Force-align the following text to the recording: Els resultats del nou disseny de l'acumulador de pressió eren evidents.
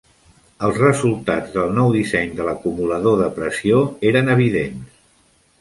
Els 0.67 0.79
resultats 0.83 1.51
del 1.57 1.75
nou 1.79 1.93
disseny 1.97 2.33
de 2.39 2.47
l'acumulador 2.49 3.21
de 3.23 3.31
pressió 3.39 3.83
eren 4.13 4.37
evidents. 4.39 5.01